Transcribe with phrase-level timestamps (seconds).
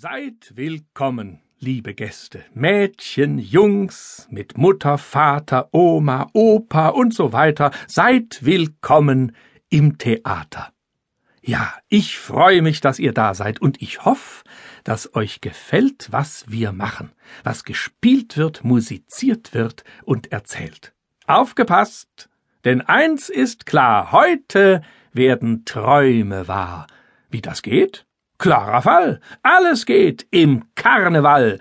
[0.00, 8.44] Seid willkommen, liebe Gäste, Mädchen, Jungs, mit Mutter, Vater, Oma, Opa und so weiter, seid
[8.44, 9.34] willkommen
[9.70, 10.72] im Theater.
[11.42, 14.44] Ja, ich freue mich, dass ihr da seid, und ich hoffe,
[14.84, 17.10] dass euch gefällt, was wir machen,
[17.42, 20.94] was gespielt wird, musiziert wird und erzählt.
[21.26, 22.28] Aufgepasst!
[22.64, 24.80] Denn eins ist klar, heute
[25.12, 26.86] werden Träume wahr.
[27.30, 28.06] Wie das geht?
[28.38, 29.20] Klarer Fall.
[29.42, 31.58] Alles geht im Karneval.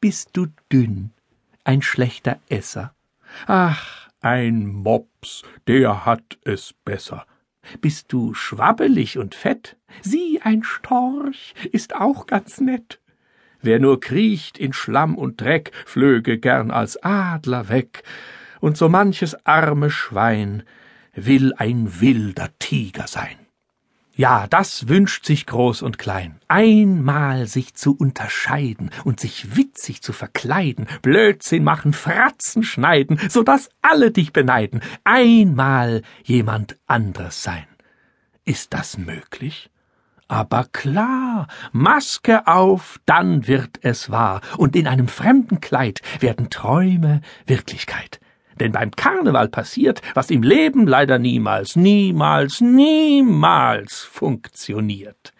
[0.00, 1.12] Bist du dünn,
[1.62, 2.94] ein schlechter Esser?
[3.46, 7.24] Ach, ein Mops, der hat es besser.
[7.80, 9.76] Bist du schwabbelig und fett?
[10.02, 13.00] Sieh, ein Storch ist auch ganz nett.
[13.60, 18.02] Wer nur kriecht in Schlamm und Dreck, flöge gern als Adler weg,
[18.60, 20.64] und so manches arme Schwein
[21.14, 23.45] will ein wilder Tiger sein.
[24.18, 26.40] Ja, das wünscht sich groß und klein.
[26.48, 33.68] Einmal sich zu unterscheiden und sich witzig zu verkleiden, Blödsinn machen, Fratzen schneiden, so dass
[33.82, 34.80] alle dich beneiden.
[35.04, 37.66] Einmal jemand anderes sein.
[38.46, 39.70] Ist das möglich?
[40.28, 47.20] Aber klar, Maske auf, dann wird es wahr, und in einem fremden Kleid werden Träume
[47.44, 48.18] Wirklichkeit.
[48.60, 55.32] Denn beim Karneval passiert, was im Leben leider niemals, niemals, niemals funktioniert.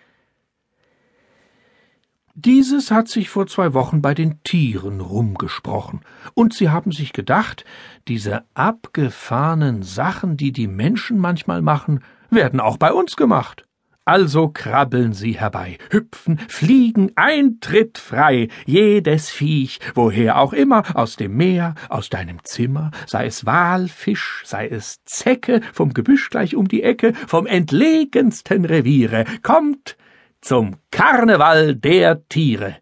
[2.34, 6.03] Dieses hat sich vor zwei Wochen bei den Tieren rumgesprochen,
[6.34, 7.64] und sie haben sich gedacht,
[8.08, 13.66] diese abgefahrenen Sachen, die die Menschen manchmal machen, werden auch bei uns gemacht.
[14.08, 21.36] Also krabbeln sie herbei, hüpfen, fliegen, Eintritt frei, jedes Viech, woher auch immer, aus dem
[21.36, 26.84] Meer, aus deinem Zimmer, sei es Walfisch, sei es Zecke, vom Gebüsch gleich um die
[26.84, 29.96] Ecke, vom entlegensten Reviere, kommt
[30.40, 32.77] zum Karneval der Tiere.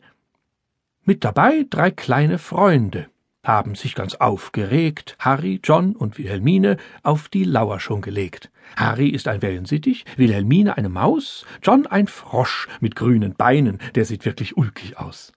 [1.06, 3.06] Mit dabei drei kleine Freunde,
[3.44, 8.50] haben sich ganz aufgeregt, Harry, John und Wilhelmine auf die Lauer schon gelegt.
[8.76, 14.24] Harry ist ein Wellensittich, Wilhelmine eine Maus, John ein Frosch mit grünen Beinen, der sieht
[14.24, 15.32] wirklich ulkig aus.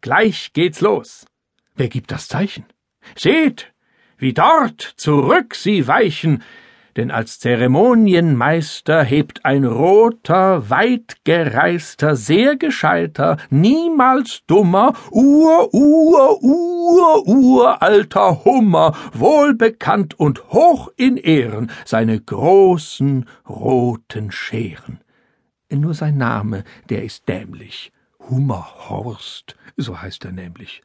[0.00, 1.26] Gleich geht's los.
[1.74, 2.64] Wer gibt das Zeichen?
[3.16, 3.72] Seht,
[4.18, 6.42] wie dort zurück sie weichen,
[6.96, 18.44] denn als Zeremonienmeister hebt ein roter, weitgereister, sehr gescheiter, niemals dummer, ur, ur, ur, uralter
[18.44, 25.00] Hummer, wohlbekannt und hoch in Ehren, seine großen roten Scheren.
[25.70, 27.92] Nur sein Name, der ist dämlich.
[28.30, 30.82] Hummerhorst, so heißt er nämlich.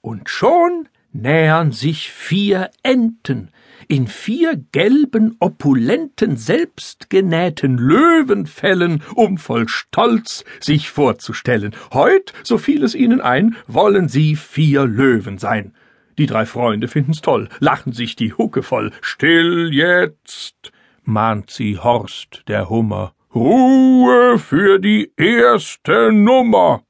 [0.00, 3.50] Und schon nähern sich vier Enten,
[3.88, 11.74] in vier gelben, opulenten, selbstgenähten Löwenfellen, um voll Stolz sich vorzustellen.
[11.92, 15.72] Heut, so fiel es ihnen ein, wollen sie vier Löwen sein.
[16.18, 18.92] Die drei Freunde finden's toll, lachen sich die Hucke voll.
[19.00, 23.14] Still jetzt, mahnt sie Horst, der Hummer.
[23.34, 26.82] Ruhe für die erste Nummer.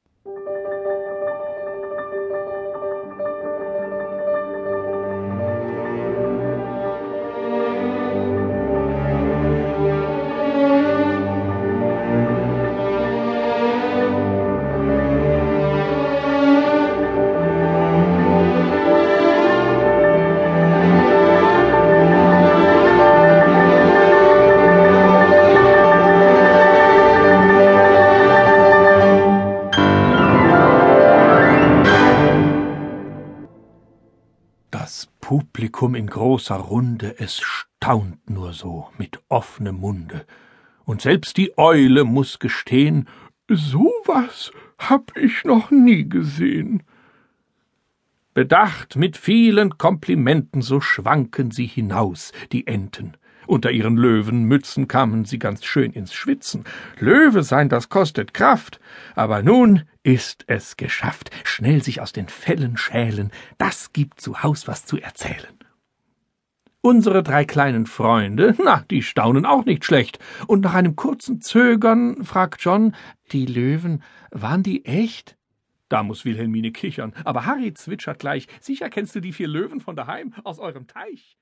[35.25, 40.23] Publikum in großer Runde, es staunt nur so mit offenem Munde,
[40.83, 43.09] und selbst die Eule muss gestehen,
[43.49, 46.83] so was hab ich noch nie gesehen.
[48.35, 55.39] Bedacht mit vielen Komplimenten, so schwanken sie hinaus, die Enten, unter ihren Löwenmützen kamen sie
[55.39, 56.63] ganz schön ins Schwitzen.
[56.99, 58.79] Löwe sein, das kostet Kraft.
[59.15, 61.31] Aber nun ist es geschafft.
[61.43, 65.57] Schnell sich aus den Fellen schälen, das gibt zu Haus was zu erzählen.
[66.81, 70.19] Unsere drei kleinen Freunde, na, die staunen auch nicht schlecht.
[70.45, 72.95] Und nach einem kurzen Zögern fragt John,
[73.31, 75.35] die Löwen, waren die echt?
[75.89, 79.95] Da muss Wilhelmine kichern, aber Harry zwitschert gleich, sicher kennst du die vier Löwen von
[79.95, 81.37] daheim aus eurem Teich.